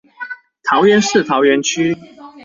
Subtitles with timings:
[0.63, 1.95] 桃園市桃園區